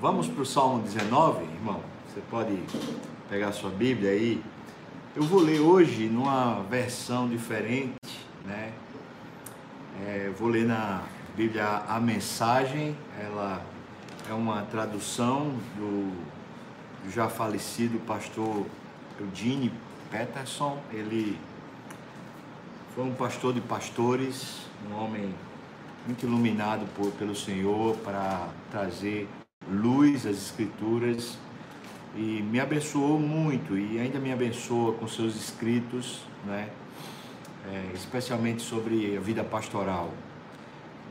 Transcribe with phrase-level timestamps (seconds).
[0.00, 1.82] Vamos para o Salmo 19, irmão.
[2.08, 2.58] Você pode
[3.28, 4.42] pegar a sua Bíblia aí.
[5.14, 7.92] Eu vou ler hoje numa versão diferente,
[8.46, 8.72] né?
[10.02, 11.02] É, vou ler na
[11.36, 12.96] Bíblia a mensagem.
[13.22, 13.62] Ela
[14.26, 16.14] é uma tradução do,
[17.04, 18.64] do já falecido pastor
[19.20, 19.70] Eugene
[20.10, 20.78] Peterson.
[20.90, 21.38] Ele
[22.94, 24.60] foi um pastor de pastores,
[24.90, 25.34] um homem
[26.06, 29.28] muito iluminado por, pelo Senhor para trazer
[29.70, 31.38] luz às Escrituras
[32.14, 36.68] e me abençoou muito e ainda me abençoa com seus escritos, né?
[37.70, 40.10] É, especialmente sobre a vida pastoral.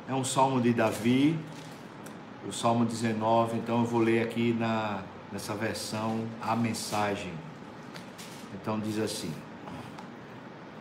[0.08, 1.38] É um salmo de Davi,
[2.48, 7.32] o salmo 19, então eu vou ler aqui na, nessa versão a mensagem.
[8.56, 9.32] Então diz assim: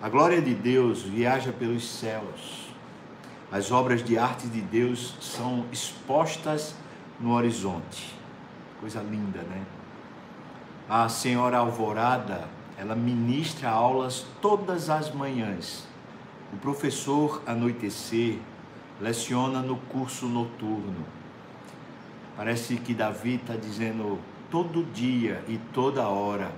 [0.03, 2.69] A glória de Deus viaja pelos céus
[3.51, 6.75] as obras de arte de Deus são expostas
[7.21, 8.15] no horizonte.
[8.81, 9.65] Coisa linda, né?
[10.89, 15.87] A senhora Alvorada, ela ministra aulas todas as manhãs.
[16.53, 18.39] O professor Anoitecer
[19.01, 21.05] leciona no curso noturno.
[22.37, 24.19] Parece que Davi está dizendo
[24.51, 26.53] todo dia e toda hora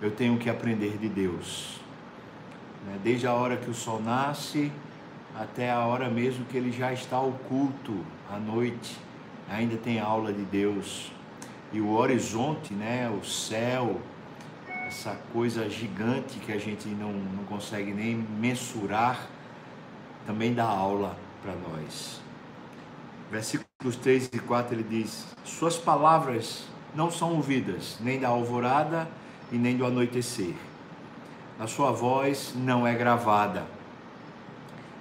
[0.00, 1.80] eu tenho que aprender de Deus.
[2.86, 2.98] Né?
[3.02, 4.70] Desde a hora que o sol nasce
[5.36, 8.96] até a hora mesmo que ele já está oculto à noite,
[9.50, 11.12] ainda tem aula de Deus.
[11.72, 14.00] E o horizonte, né, o céu,
[14.86, 19.26] essa coisa gigante que a gente não, não consegue nem mensurar,
[20.26, 22.20] também dá aula para nós.
[23.30, 29.08] Versículos 3 e 4 ele diz: Suas palavras não são ouvidas, nem da alvorada
[29.52, 30.54] e nem do anoitecer.
[31.58, 33.66] A sua voz não é gravada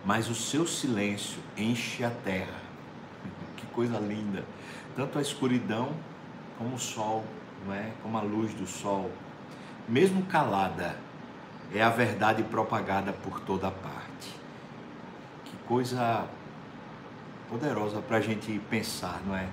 [0.07, 2.66] mas o seu silêncio enche a terra.
[3.77, 4.43] Coisa linda!
[4.95, 5.91] Tanto a escuridão
[6.57, 7.23] como o sol,
[7.63, 7.91] não é?
[8.01, 9.11] Como a luz do sol,
[9.87, 10.97] mesmo calada,
[11.71, 14.33] é a verdade propagada por toda parte.
[15.45, 16.27] Que coisa
[17.47, 19.47] poderosa para a gente pensar, não é?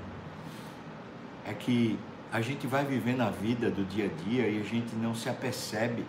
[1.44, 1.98] É que
[2.32, 5.28] a gente vai vivendo a vida do dia a dia e a gente não se
[5.28, 6.02] apercebe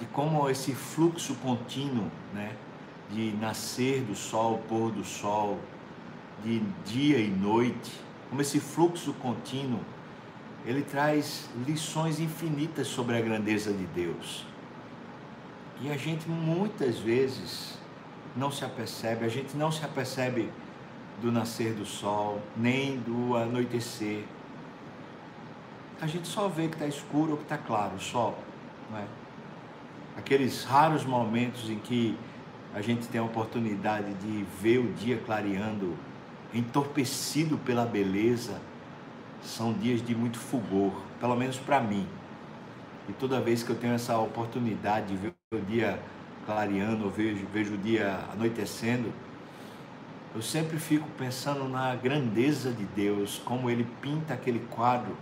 [0.00, 2.56] de como esse fluxo contínuo, né?
[3.08, 5.60] de nascer do sol, pôr do sol,
[6.44, 7.92] de dia e noite,
[8.28, 9.80] como esse fluxo contínuo,
[10.66, 14.46] ele traz lições infinitas sobre a grandeza de Deus.
[15.80, 17.78] E a gente muitas vezes
[18.36, 20.50] não se apercebe, a gente não se apercebe
[21.20, 24.24] do nascer do sol, nem do anoitecer.
[26.00, 28.38] A gente só vê que está escuro ou que está claro, sol,
[28.90, 29.04] não é?
[30.16, 32.16] Aqueles raros momentos em que
[32.74, 35.96] a gente tem a oportunidade de ver o dia clareando,
[36.54, 38.60] entorpecido pela beleza,
[39.42, 42.06] são dias de muito fulgor, pelo menos para mim.
[43.08, 46.00] E toda vez que eu tenho essa oportunidade de ver o dia
[46.46, 49.12] clareando, eu vejo, vejo o dia anoitecendo,
[50.34, 55.16] eu sempre fico pensando na grandeza de Deus, como Ele pinta aquele quadro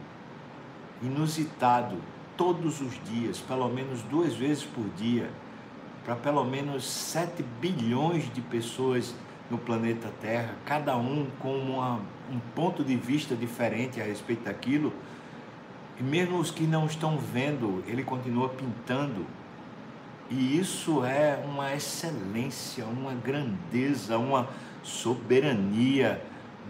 [1.02, 1.96] inusitado
[2.36, 5.28] todos os dias, pelo menos duas vezes por dia
[6.04, 9.14] para pelo menos 7 bilhões de pessoas
[9.50, 14.92] no planeta Terra, cada um com uma, um ponto de vista diferente a respeito daquilo.
[15.98, 19.26] E mesmo os que não estão vendo, ele continua pintando.
[20.30, 24.48] E isso é uma excelência, uma grandeza, uma
[24.82, 26.22] soberania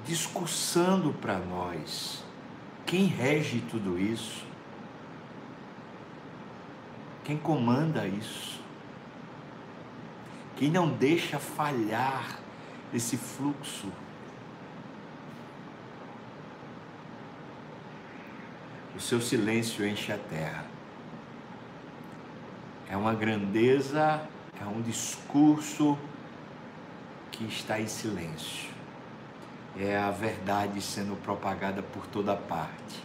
[0.05, 2.25] discursando para nós.
[2.85, 4.45] Quem rege tudo isso?
[7.25, 8.61] Quem comanda isso?
[10.57, 12.42] Quem não deixa falhar
[12.93, 13.89] esse fluxo.
[18.95, 20.67] O seu silêncio enche a terra.
[22.89, 24.21] É uma grandeza,
[24.61, 25.99] é um discurso
[27.31, 28.71] que está em silêncio.
[29.79, 33.03] É a verdade sendo propagada por toda parte.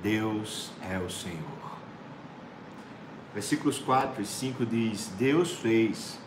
[0.00, 1.58] Deus é o Senhor.
[3.34, 6.18] Versículos 4 e 5 diz: Deus fez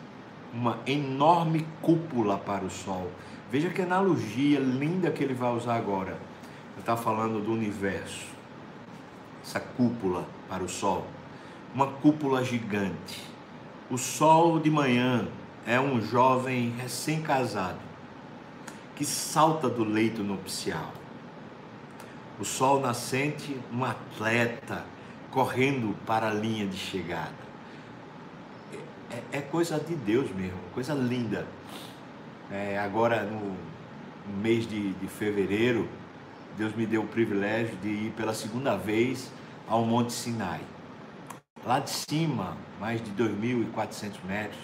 [0.53, 3.09] uma enorme cúpula para o sol.
[3.51, 6.11] Veja que analogia linda que ele vai usar agora.
[6.11, 8.25] Ele está falando do universo,
[9.43, 11.05] essa cúpula para o sol,
[11.73, 13.21] uma cúpula gigante.
[13.89, 15.27] O sol de manhã
[15.65, 17.79] é um jovem recém-casado
[18.95, 20.93] que salta do leito nupcial.
[22.39, 24.85] O sol nascente, um atleta
[25.29, 27.50] correndo para a linha de chegada
[29.11, 31.45] é, é coisa de Deus mesmo, coisa linda.
[32.49, 33.55] É, agora no,
[34.41, 35.87] mês de, de, fevereiro,
[36.57, 39.31] Deus me deu o privilégio de ir pela segunda vez
[39.67, 40.61] ao Monte Sinai.
[41.65, 44.59] Lá de cima, mais de 2.400 metros,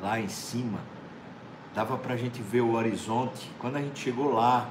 [0.00, 0.80] lá em cima,
[1.74, 3.50] dava para a gente ver o horizonte.
[3.58, 4.68] Quando a gente chegou lá,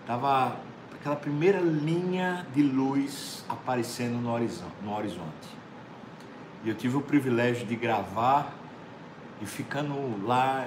[0.00, 0.56] estava
[0.94, 5.57] aquela primeira linha de luz aparecendo no horizonte.
[6.64, 8.52] E eu tive o privilégio de gravar
[9.40, 10.66] e ficando lá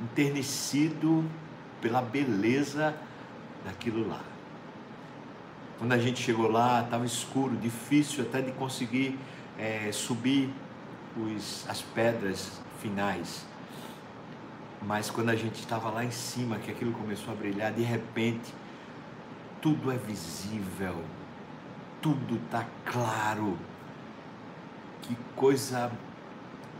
[0.00, 1.24] enternecido
[1.80, 2.94] pela beleza
[3.64, 4.20] daquilo lá.
[5.78, 9.18] Quando a gente chegou lá, estava escuro, difícil até de conseguir
[9.58, 10.52] é, subir
[11.16, 13.46] os, as pedras finais.
[14.82, 18.54] Mas quando a gente estava lá em cima, que aquilo começou a brilhar, de repente,
[19.60, 21.02] tudo é visível,
[22.00, 23.58] tudo está claro.
[25.10, 25.90] Que coisa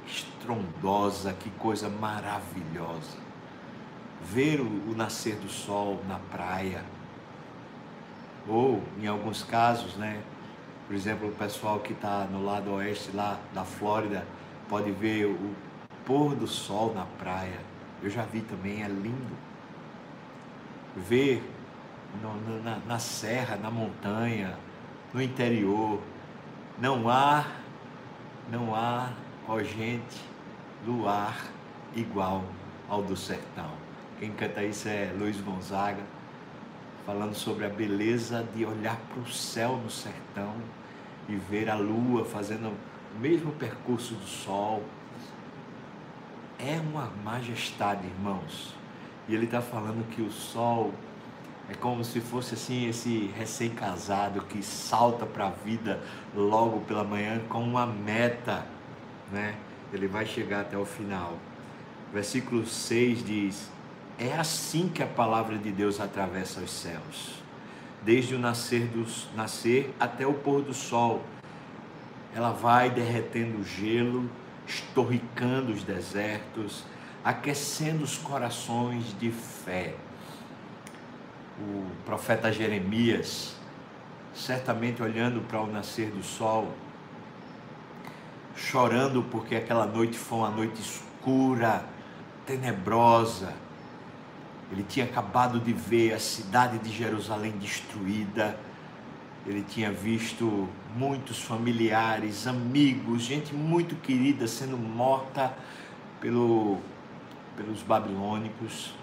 [0.06, 3.18] estrondosa, que coisa maravilhosa.
[4.22, 6.84] Ver o, o nascer do sol na praia,
[8.46, 10.22] ou em alguns casos, né?
[10.86, 14.24] Por exemplo, o pessoal que está no lado oeste lá da Flórida
[14.68, 15.52] pode ver o
[16.06, 17.58] pôr do sol na praia.
[18.00, 19.36] Eu já vi também, é lindo.
[20.94, 21.42] Ver
[22.22, 24.56] no, na, na serra, na montanha,
[25.12, 26.00] no interior,
[26.78, 27.44] não há,
[28.50, 29.10] não há
[29.46, 30.20] ó gente,
[30.86, 31.36] luar
[31.94, 32.44] igual
[32.88, 33.70] ao do sertão.
[34.18, 36.02] Quem canta isso é Luiz Gonzaga,
[37.06, 40.54] falando sobre a beleza de olhar para o céu no sertão
[41.28, 42.68] e ver a lua fazendo
[43.14, 44.82] o mesmo percurso do sol.
[46.58, 48.74] É uma majestade, irmãos.
[49.28, 50.92] E ele está falando que o sol
[51.70, 56.00] é como se fosse assim esse recém-casado que salta para a vida
[56.34, 58.66] logo pela manhã com uma meta
[59.30, 59.54] né?
[59.92, 61.36] Ele vai chegar até o final.
[62.12, 63.70] Versículo 6 diz:
[64.18, 67.42] É assim que a palavra de Deus atravessa os céus,
[68.02, 71.22] desde o nascer, dos, nascer até o pôr do sol.
[72.34, 74.30] Ela vai derretendo o gelo,
[74.66, 76.84] estorricando os desertos,
[77.24, 79.94] aquecendo os corações de fé.
[81.60, 83.54] O profeta Jeremias,
[84.34, 86.72] certamente olhando para o nascer do sol,
[88.56, 91.84] chorando porque aquela noite foi uma noite escura,
[92.46, 93.52] tenebrosa.
[94.72, 98.56] Ele tinha acabado de ver a cidade de Jerusalém destruída.
[99.46, 105.52] Ele tinha visto muitos familiares, amigos, gente muito querida sendo morta
[106.20, 106.78] pelo,
[107.56, 108.94] pelos babilônicos.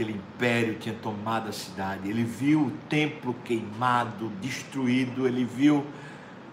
[0.00, 2.08] Aquele império tinha tomado a cidade.
[2.08, 5.28] Ele viu o templo queimado, destruído.
[5.28, 5.84] Ele viu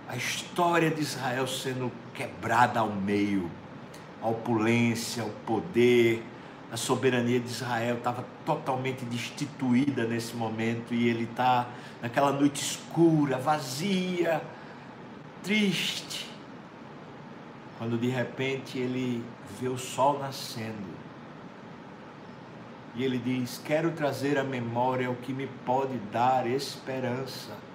[0.06, 3.50] a história de Israel sendo quebrada ao meio,
[4.22, 6.22] a opulência, o poder,
[6.70, 11.70] a soberania de Israel estava totalmente destituída nesse momento e ele está
[12.02, 14.42] naquela noite escura, vazia,
[15.42, 16.30] triste,
[17.78, 19.24] quando de repente ele
[19.58, 21.07] vê o sol nascendo
[22.98, 27.68] e ele diz: Quero trazer à memória o que me pode dar esperança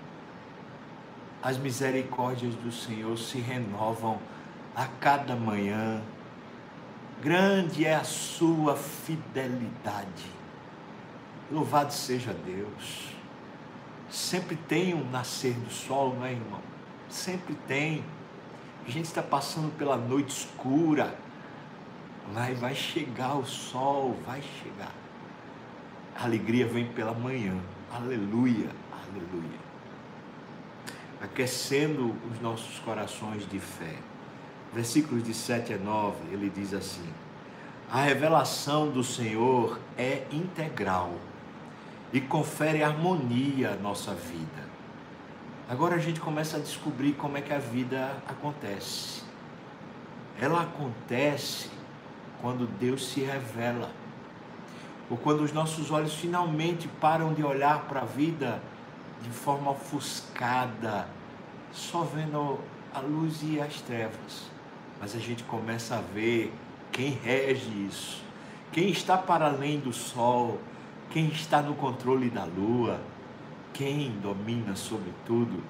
[1.43, 4.21] as misericórdias do Senhor se renovam
[4.77, 6.01] a cada manhã.
[7.21, 10.31] Grande é a sua fidelidade.
[11.51, 13.13] Louvado seja Deus.
[14.09, 16.61] Sempre tem um nascer do sol, não é, irmão?
[17.09, 18.05] Sempre tem.
[18.87, 21.17] A gente está passando pela noite escura.
[22.33, 24.93] Vai, vai chegar o sol, vai chegar.
[26.17, 27.57] A alegria vem pela manhã.
[27.91, 29.63] Aleluia, aleluia
[31.23, 33.95] aquecendo os nossos corações de fé.
[34.73, 37.09] Versículos de 7 a 9, ele diz assim:
[37.91, 41.13] A revelação do Senhor é integral
[42.13, 44.73] e confere harmonia à nossa vida.
[45.69, 49.23] Agora a gente começa a descobrir como é que a vida acontece.
[50.41, 51.71] Ela acontece
[52.41, 53.91] quando Deus se revela,
[55.11, 58.63] ou quando os nossos olhos finalmente param de olhar para a vida
[59.23, 61.09] de forma ofuscada,
[61.73, 62.59] só vendo
[62.95, 64.51] a luz e as trevas.
[65.01, 66.53] Mas a gente começa a ver
[66.91, 68.23] quem rege isso,
[68.71, 70.59] quem está para além do sol,
[71.11, 73.01] quem está no controle da lua,
[73.73, 75.63] quem domina sobre tudo.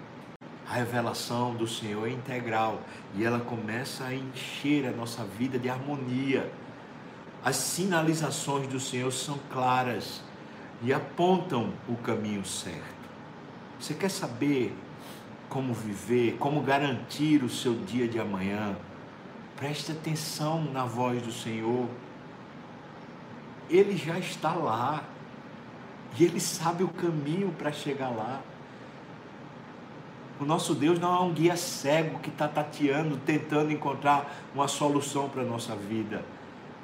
[0.69, 2.81] A revelação do Senhor é integral
[3.15, 6.51] e ela começa a encher a nossa vida de harmonia.
[7.45, 10.23] As sinalizações do Senhor são claras
[10.81, 13.03] e apontam o caminho certo.
[13.81, 14.73] Você quer saber
[15.49, 18.77] como viver, como garantir o seu dia de amanhã?
[19.57, 21.89] Preste atenção na voz do Senhor.
[23.69, 25.03] Ele já está lá.
[26.17, 28.41] E Ele sabe o caminho para chegar lá.
[30.39, 35.29] O nosso Deus não é um guia cego que está tateando, tentando encontrar uma solução
[35.29, 36.23] para a nossa vida.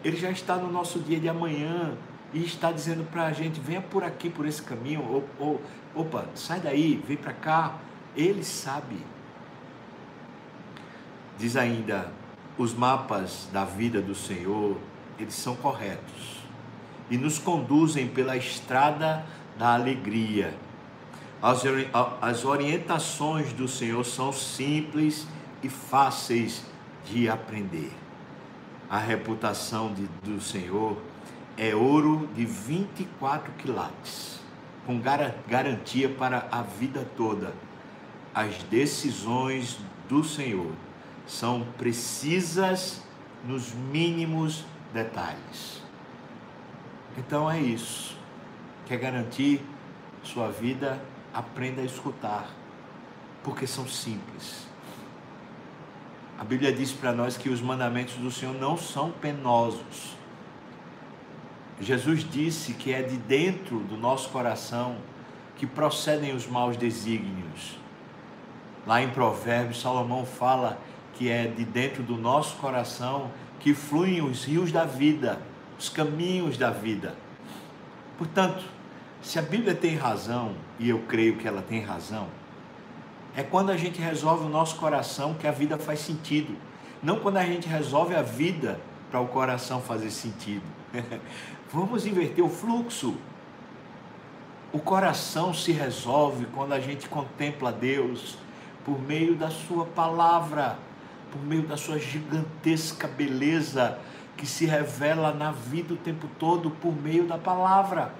[0.05, 1.97] Ele já está no nosso dia de amanhã
[2.33, 5.63] e está dizendo para a gente: venha por aqui, por esse caminho, ou, ou
[5.95, 7.77] opa, sai daí, vem para cá.
[8.17, 8.97] Ele sabe.
[11.39, 12.13] Diz ainda:
[12.57, 14.77] os mapas da vida do Senhor,
[15.19, 16.39] eles são corretos
[17.11, 19.25] e nos conduzem pela estrada
[19.59, 20.55] da alegria.
[21.41, 21.63] As,
[22.21, 25.27] as orientações do Senhor são simples
[25.63, 26.65] e fáceis
[27.05, 27.93] de aprender.
[28.89, 30.97] A reputação de, do Senhor
[31.57, 34.41] é ouro de 24 quilates,
[34.87, 35.01] com
[35.47, 37.53] garantia para a vida toda.
[38.35, 39.79] As decisões
[40.09, 40.73] do Senhor
[41.27, 43.03] são precisas
[43.45, 44.65] nos mínimos
[44.95, 45.83] detalhes.
[47.17, 48.17] Então é isso.
[48.87, 49.61] Quer garantir
[50.23, 51.03] sua vida?
[51.35, 52.49] Aprenda a escutar,
[53.43, 54.68] porque são simples.
[56.39, 60.17] A Bíblia diz para nós que os mandamentos do Senhor não são penosos.
[61.81, 64.97] Jesus disse que é de dentro do nosso coração
[65.57, 67.77] que procedem os maus desígnios.
[68.87, 70.79] Lá em Provérbios, Salomão fala
[71.15, 75.41] que é de dentro do nosso coração que fluem os rios da vida,
[75.77, 77.17] os caminhos da vida.
[78.17, 78.65] Portanto,
[79.21, 82.29] se a Bíblia tem razão, e eu creio que ela tem razão,
[83.39, 86.57] é quando a gente resolve o nosso coração que a vida faz sentido.
[87.03, 88.81] Não quando a gente resolve a vida
[89.11, 90.65] para o coração fazer sentido.
[91.73, 93.17] Vamos inverter o fluxo.
[94.73, 98.37] O coração se resolve quando a gente contempla Deus
[98.85, 100.77] por meio da Sua palavra
[101.31, 103.99] por meio da sua gigantesca beleza
[104.37, 108.15] que se revela na vida o tempo todo por meio da palavra.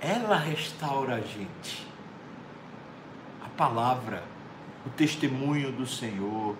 [0.00, 1.89] Ela restaura a gente.
[3.60, 4.22] Palavra,
[4.86, 6.56] o testemunho do Senhor,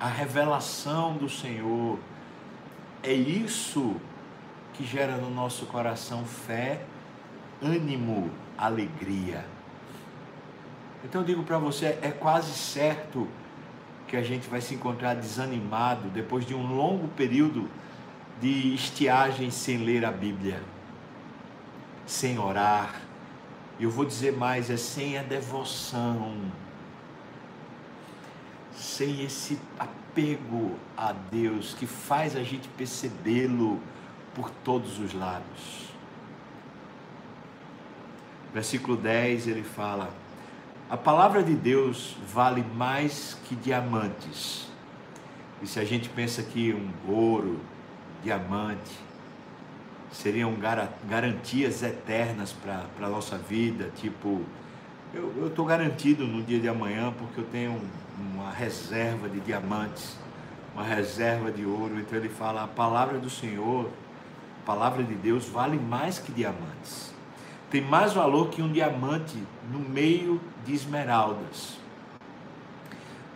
[0.00, 2.00] a revelação do Senhor,
[3.00, 3.94] é isso
[4.74, 6.82] que gera no nosso coração fé,
[7.62, 9.44] ânimo, alegria.
[11.04, 13.28] Então eu digo para você, é quase certo
[14.08, 17.70] que a gente vai se encontrar desanimado depois de um longo período
[18.40, 20.60] de estiagem sem ler a Bíblia,
[22.04, 23.09] sem orar.
[23.80, 26.36] Eu vou dizer mais, é sem a devoção,
[28.74, 33.80] sem esse apego a Deus que faz a gente percebê-lo
[34.34, 35.90] por todos os lados.
[38.52, 40.10] Versículo 10 ele fala:
[40.90, 44.68] a palavra de Deus vale mais que diamantes.
[45.62, 47.60] E se a gente pensa que um ouro,
[48.22, 48.98] diamante,
[50.12, 50.54] seriam
[51.08, 54.42] garantias eternas para a nossa vida, tipo,
[55.14, 57.80] eu estou garantido no dia de amanhã porque eu tenho
[58.18, 60.16] uma reserva de diamantes,
[60.74, 61.98] uma reserva de ouro.
[61.98, 63.90] Então ele fala: a palavra do Senhor,
[64.62, 67.10] a palavra de Deus vale mais que diamantes
[67.70, 69.38] tem mais valor que um diamante
[69.70, 71.78] no meio de esmeraldas.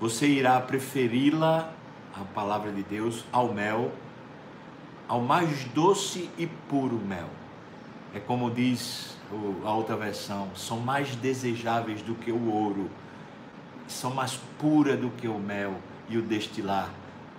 [0.01, 1.73] Você irá preferi-la,
[2.13, 3.93] a palavra de Deus, ao mel,
[5.09, 7.29] ao mais doce e puro mel.
[8.15, 9.17] É como diz
[9.65, 12.91] a outra versão, são mais desejáveis do que o ouro,
[13.89, 15.75] são mais puras do que o mel
[16.09, 16.91] e o destilar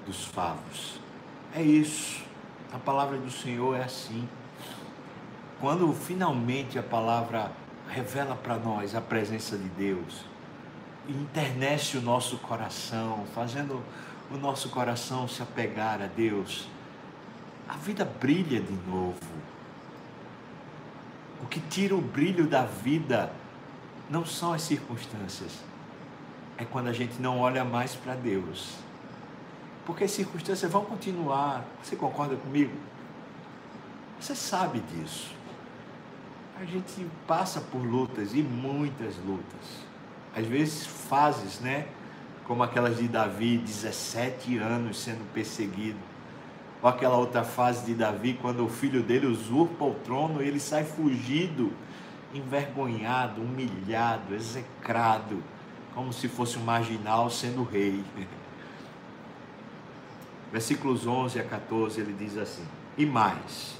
[0.05, 0.99] dos favos.
[1.53, 2.23] É isso.
[2.73, 4.27] A palavra do Senhor é assim
[5.59, 7.51] quando finalmente a palavra
[7.89, 10.25] revela para nós a presença de Deus,
[11.07, 13.81] internece o nosso coração, fazendo
[14.31, 16.67] o nosso coração se apegar a Deus,
[17.67, 19.15] a vida brilha de novo.
[21.43, 23.31] O que tira o brilho da vida
[24.09, 25.51] não são as circunstâncias,
[26.57, 28.75] é quando a gente não olha mais para Deus.
[29.85, 31.63] Porque as circunstâncias vão continuar.
[31.83, 32.73] Você concorda comigo?
[34.19, 35.35] Você sabe disso
[36.59, 39.83] a gente passa por lutas e muitas lutas.
[40.35, 41.87] Às vezes fases, né?
[42.45, 45.97] Como aquelas de Davi, 17 anos sendo perseguido.
[46.85, 50.83] Ou aquela outra fase de Davi, quando o filho dele usurpa o trono ele sai
[50.83, 51.73] fugido,
[52.31, 55.41] envergonhado, humilhado, execrado,
[55.95, 58.03] como se fosse um marginal sendo rei.
[60.53, 62.63] Versículos 11 a 14 ele diz assim:
[62.95, 63.77] E mais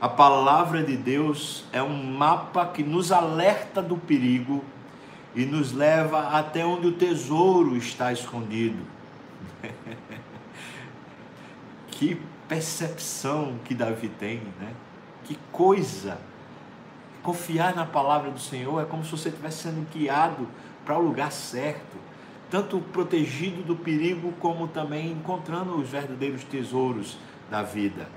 [0.00, 4.64] a palavra de Deus é um mapa que nos alerta do perigo
[5.36, 8.82] e nos leva até onde o tesouro está escondido.
[11.98, 14.72] que percepção que Davi tem, né?
[15.24, 16.18] Que coisa
[17.22, 20.48] Confiar na palavra do Senhor é como se você estivesse sendo guiado
[20.84, 21.96] para o lugar certo,
[22.50, 27.18] tanto protegido do perigo, como também encontrando os verdadeiros tesouros
[27.50, 28.08] da vida.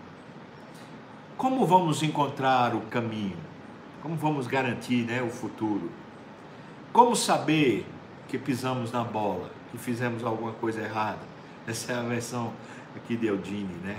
[1.36, 3.36] Como vamos encontrar o caminho?
[4.02, 5.92] Como vamos garantir né, o futuro?
[6.94, 7.86] Como saber
[8.28, 11.20] que pisamos na bola, que fizemos alguma coisa errada?
[11.68, 12.54] Essa é a versão
[12.96, 13.98] aqui de Eudine, né?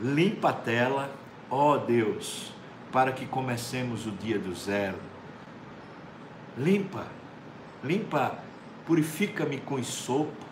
[0.00, 1.10] Limpa a tela,
[1.50, 2.52] ó Deus,
[2.90, 4.98] para que comecemos o dia do zero.
[6.58, 7.06] Limpa,
[7.82, 8.38] limpa,
[8.86, 10.44] purifica-me com sopo,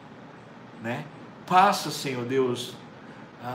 [0.82, 1.04] né?
[1.46, 2.74] Passa, Senhor Deus,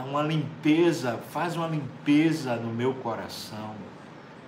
[0.08, 3.74] uma limpeza, faz uma limpeza no meu coração.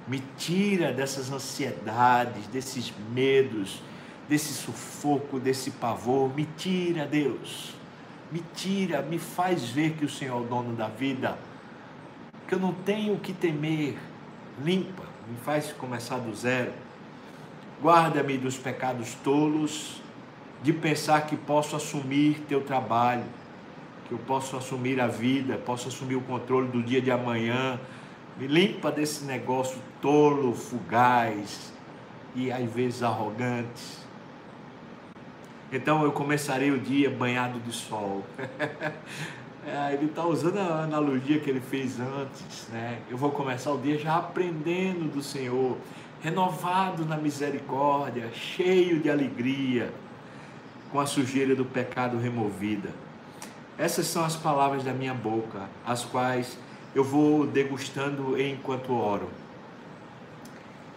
[0.06, 3.82] Me tira dessas ansiedades, desses medos,
[4.28, 6.34] desse sufoco, desse pavor.
[6.34, 7.77] Me tira, Deus.
[8.30, 11.38] Me tira, me faz ver que o Senhor é o dono da vida.
[12.46, 13.96] Que eu não tenho o que temer.
[14.62, 16.72] Limpa, me faz começar do zero.
[17.80, 20.02] Guarda-me dos pecados tolos,
[20.62, 23.24] de pensar que posso assumir teu trabalho
[24.08, 27.78] que eu possa assumir a vida, possa assumir o controle do dia de amanhã.
[28.38, 31.72] Me limpa desse negócio tolo, fugaz
[32.34, 34.07] e às vezes arrogante.
[35.70, 38.24] Então eu começarei o dia banhado de sol.
[39.66, 42.68] é, ele está usando a analogia que ele fez antes.
[42.68, 43.00] Né?
[43.10, 45.76] Eu vou começar o dia já aprendendo do Senhor,
[46.22, 49.92] renovado na misericórdia, cheio de alegria,
[50.90, 52.88] com a sujeira do pecado removida.
[53.76, 56.58] Essas são as palavras da minha boca, as quais
[56.94, 59.28] eu vou degustando enquanto oro.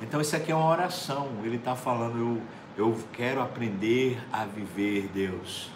[0.01, 1.29] Então, isso aqui é uma oração.
[1.43, 2.41] Ele está falando, eu,
[2.77, 5.69] eu quero aprender a viver Deus.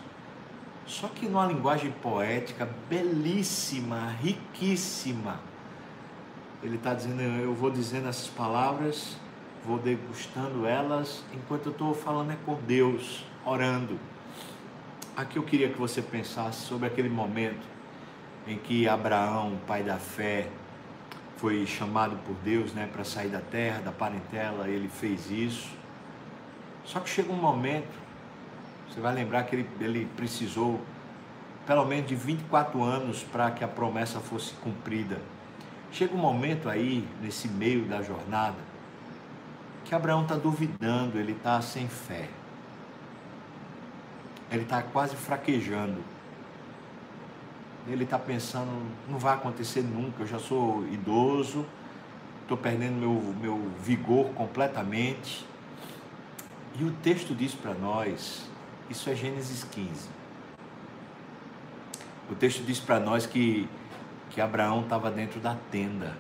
[0.86, 5.40] Só que numa linguagem poética belíssima, riquíssima.
[6.64, 9.18] Ele está dizendo, eu vou dizendo essas palavras,
[9.66, 14.00] vou degustando elas, enquanto eu estou falando é com Deus, orando.
[15.18, 17.66] Aqui eu queria que você pensasse sobre aquele momento
[18.48, 20.50] em que Abraão, pai da fé,
[21.38, 25.70] foi chamado por Deus né, para sair da terra, da parentela, ele fez isso.
[26.86, 27.92] Só que chega um momento,
[28.90, 30.80] você vai lembrar que ele, ele precisou
[31.66, 35.20] pelo menos de 24 anos para que a promessa fosse cumprida.
[35.92, 38.58] Chega um momento aí, nesse meio da jornada,
[39.84, 42.30] que Abraão está duvidando, ele está sem fé
[44.52, 46.02] ele está quase fraquejando.
[47.88, 48.72] Ele está pensando,
[49.08, 51.66] não vai acontecer nunca, eu já sou idoso,
[52.42, 55.46] estou perdendo meu, meu vigor completamente.
[56.78, 58.46] E o texto diz para nós,
[58.90, 60.10] isso é Gênesis 15.
[62.30, 63.70] O texto diz para nós que,
[64.32, 66.18] que Abraão estava dentro da tenda.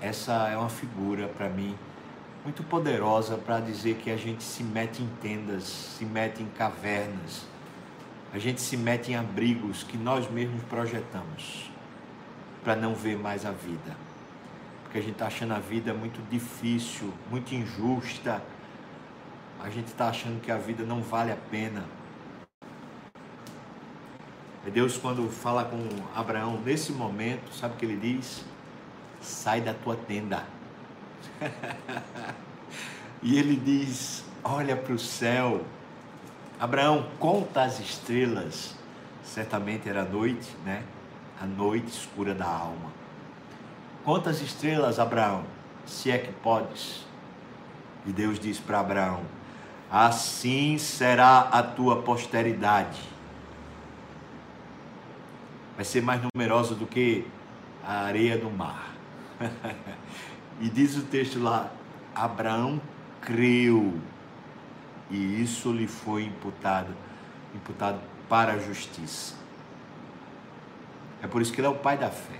[0.00, 1.76] Essa é uma figura para mim
[2.44, 7.46] muito poderosa para dizer que a gente se mete em tendas, se mete em cavernas,
[8.32, 11.70] a gente se mete em abrigos que nós mesmos projetamos
[12.62, 13.96] para não ver mais a vida.
[14.92, 18.42] Porque a gente está achando a vida muito difícil, muito injusta,
[19.58, 21.82] a gente está achando que a vida não vale a pena.
[24.66, 25.78] É Deus, quando fala com
[26.14, 28.44] Abraão nesse momento, sabe o que ele diz?
[29.22, 30.44] Sai da tua tenda
[33.22, 35.64] e ele diz: Olha para o céu.
[36.60, 38.76] Abraão, conta as estrelas.
[39.24, 40.84] Certamente era noite, né?
[41.40, 43.01] A noite escura da alma.
[44.04, 45.44] Conta as estrelas, Abraão,
[45.86, 47.06] se é que podes.
[48.04, 49.22] E Deus diz para Abraão:
[49.90, 53.00] Assim será a tua posteridade.
[55.76, 57.26] Vai ser mais numerosa do que
[57.84, 58.90] a areia do mar.
[60.60, 61.72] E diz o texto lá:
[62.14, 62.80] Abraão
[63.20, 63.98] creu
[65.10, 66.94] e isso lhe foi imputado,
[67.54, 69.34] imputado para a justiça.
[71.22, 72.38] É por isso que ele é o pai da fé.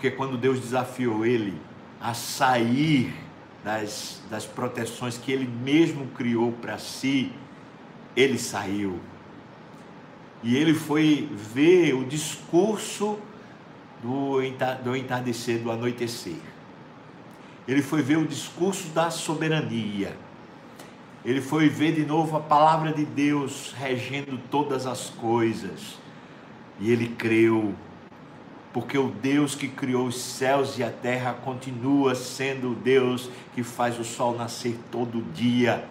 [0.00, 1.60] Porque quando Deus desafiou ele
[2.00, 3.14] a sair
[3.62, 7.30] das, das proteções que ele mesmo criou para si,
[8.16, 8.98] ele saiu.
[10.42, 13.18] E ele foi ver o discurso
[14.02, 14.40] do,
[14.82, 16.38] do entardecer, do anoitecer
[17.70, 20.16] ele foi ver o discurso da soberania.
[21.24, 25.96] Ele foi ver de novo a palavra de Deus regendo todas as coisas.
[26.80, 27.72] E ele creu,
[28.72, 33.62] porque o Deus que criou os céus e a terra continua sendo o Deus que
[33.62, 35.84] faz o sol nascer todo dia.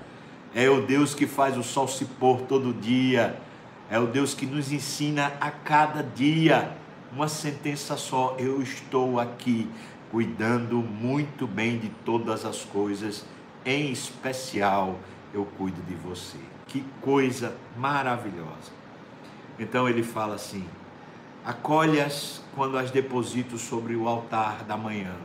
[0.55, 3.39] É o Deus que faz o sol se pôr todo dia.
[3.89, 6.75] É o Deus que nos ensina a cada dia
[7.11, 9.69] uma sentença só: eu estou aqui
[10.11, 13.25] cuidando muito bem de todas as coisas,
[13.65, 14.97] em especial
[15.33, 16.37] eu cuido de você.
[16.67, 18.71] Que coisa maravilhosa.
[19.57, 20.65] Então ele fala assim:
[21.45, 25.15] acolhas quando as deposito sobre o altar da manhã.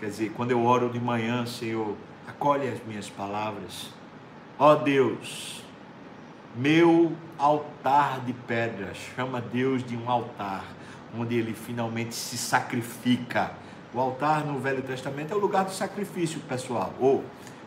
[0.00, 3.90] Quer dizer, quando eu oro de manhã, Senhor, acolhe as minhas palavras.
[4.58, 5.64] Ó oh Deus,
[6.54, 10.64] meu altar de pedras, chama Deus de um altar,
[11.18, 13.52] onde ele finalmente se sacrifica.
[13.92, 16.92] O altar no Velho Testamento é o lugar do sacrifício pessoal.
[16.98, 17.24] Ou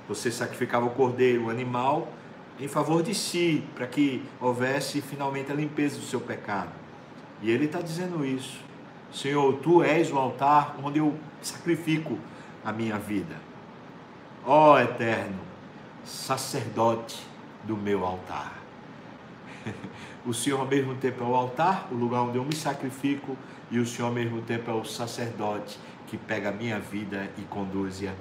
[0.08, 2.08] você sacrificava o cordeiro, o animal,
[2.60, 6.87] em favor de si, para que houvesse finalmente a limpeza do seu pecado.
[7.42, 8.60] E ele está dizendo isso.
[9.12, 12.18] Senhor, tu és o altar onde eu sacrifico
[12.64, 13.36] a minha vida.
[14.46, 15.40] Ó oh, eterno,
[16.04, 17.22] sacerdote
[17.64, 18.54] do meu altar.
[20.26, 23.38] O Senhor ao mesmo tempo é o altar, o lugar onde eu me sacrifico,
[23.72, 27.44] e o Senhor ao mesmo tempo é o sacerdote que pega a minha vida e
[27.44, 28.14] conduz-a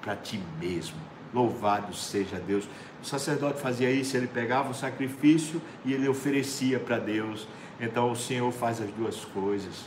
[0.00, 0.96] para ti mesmo.
[1.34, 2.68] Louvado seja Deus.
[3.02, 7.48] O sacerdote fazia isso, ele pegava o sacrifício e ele oferecia para Deus.
[7.80, 9.84] Então o Senhor faz as duas coisas.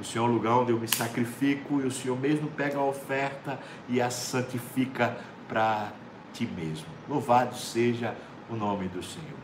[0.00, 2.84] O Senhor é o lugar onde eu me sacrifico e o Senhor mesmo pega a
[2.84, 5.16] oferta e a santifica
[5.48, 5.92] para
[6.32, 6.86] ti mesmo.
[7.08, 8.14] Louvado seja
[8.50, 9.42] o nome do Senhor.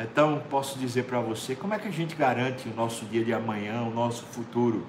[0.00, 3.32] Então, posso dizer para você, como é que a gente garante o nosso dia de
[3.32, 4.86] amanhã, o nosso futuro?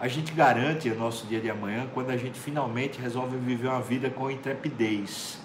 [0.00, 3.80] A gente garante o nosso dia de amanhã quando a gente finalmente resolve viver uma
[3.80, 5.38] vida com intrepidez.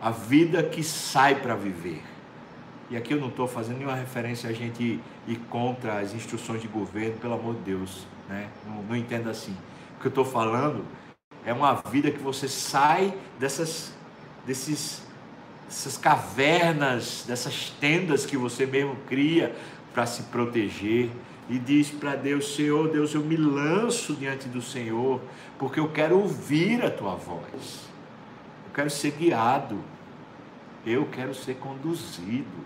[0.00, 2.02] A vida que sai para viver.
[2.90, 6.68] E aqui eu não estou fazendo nenhuma referência a gente ir contra as instruções de
[6.68, 8.06] governo, pelo amor de Deus.
[8.28, 8.48] Né?
[8.66, 9.56] Não, não assim.
[9.96, 10.84] O que eu estou falando
[11.46, 13.92] é uma vida que você sai dessas,
[14.46, 15.02] desses,
[15.66, 19.54] dessas cavernas, dessas tendas que você mesmo cria
[19.92, 21.10] para se proteger
[21.48, 25.20] e diz para Deus: Senhor, Deus, eu me lanço diante do Senhor,
[25.58, 27.88] porque eu quero ouvir a tua voz,
[28.66, 29.78] eu quero ser guiado,
[30.86, 32.64] eu quero ser conduzido,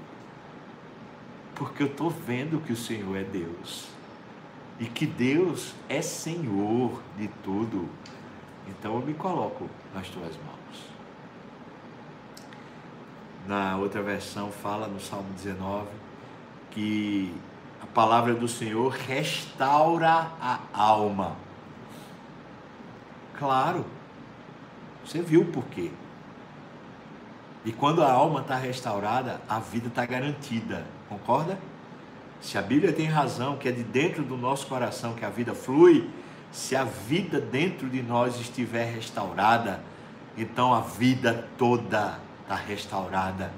[1.55, 3.89] porque eu estou vendo que o Senhor é Deus
[4.79, 7.89] e que Deus é Senhor de tudo.
[8.69, 10.59] Então eu me coloco nas tuas mãos.
[13.47, 15.89] Na outra versão fala no Salmo 19
[16.71, 17.35] que
[17.83, 21.37] a palavra do Senhor restaura a alma.
[23.39, 23.85] Claro,
[25.05, 25.91] você viu por quê.
[27.65, 30.85] E quando a alma está restaurada, a vida está garantida.
[31.09, 31.59] Concorda?
[32.41, 35.55] Se a Bíblia tem razão, que é de dentro do nosso coração que a vida
[35.55, 36.09] flui,
[36.53, 39.83] se a vida dentro de nós estiver restaurada,
[40.37, 43.53] então a vida toda está restaurada,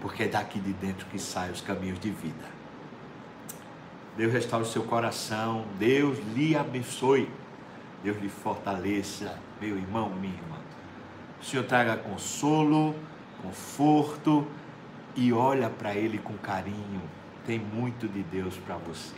[0.00, 2.54] porque é daqui de dentro que saem os caminhos de vida.
[4.16, 7.28] Deus restaure o seu coração, Deus lhe abençoe,
[8.02, 10.56] Deus lhe fortaleça, meu irmão, minha irmã.
[11.40, 12.94] O Senhor traga consolo,
[13.44, 14.46] conforto
[15.14, 17.02] e olha para Ele com carinho.
[17.46, 19.14] Tem muito de Deus para você.